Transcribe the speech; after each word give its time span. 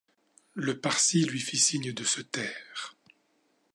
Le 0.55 0.79
Parsi 0.79 1.25
lui 1.25 1.39
fit 1.39 1.59
signe 1.59 1.93
de 1.93 2.03
se 2.03 2.21
taire. 2.21 2.95